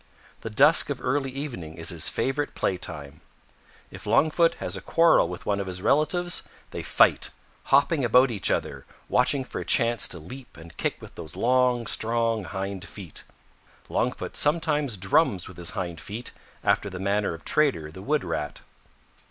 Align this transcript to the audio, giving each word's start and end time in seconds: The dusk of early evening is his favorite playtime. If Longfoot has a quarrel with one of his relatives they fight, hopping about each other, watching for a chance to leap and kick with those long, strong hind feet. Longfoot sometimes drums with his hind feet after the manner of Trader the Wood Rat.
The 0.39 0.49
dusk 0.49 0.89
of 0.89 0.99
early 0.99 1.29
evening 1.29 1.75
is 1.77 1.89
his 1.89 2.09
favorite 2.09 2.55
playtime. 2.55 3.21
If 3.91 4.05
Longfoot 4.07 4.55
has 4.55 4.75
a 4.75 4.81
quarrel 4.81 5.27
with 5.29 5.45
one 5.45 5.59
of 5.59 5.67
his 5.67 5.83
relatives 5.83 6.41
they 6.71 6.81
fight, 6.81 7.29
hopping 7.65 8.03
about 8.03 8.31
each 8.31 8.49
other, 8.49 8.87
watching 9.09 9.43
for 9.43 9.61
a 9.61 9.63
chance 9.63 10.07
to 10.07 10.17
leap 10.17 10.57
and 10.57 10.75
kick 10.75 10.99
with 11.03 11.13
those 11.13 11.35
long, 11.35 11.85
strong 11.85 12.45
hind 12.45 12.83
feet. 12.87 13.23
Longfoot 13.91 14.35
sometimes 14.35 14.97
drums 14.97 15.47
with 15.47 15.57
his 15.57 15.69
hind 15.77 16.01
feet 16.01 16.31
after 16.63 16.89
the 16.89 16.97
manner 16.97 17.35
of 17.35 17.45
Trader 17.45 17.91
the 17.91 18.01
Wood 18.01 18.23
Rat. 18.23 18.61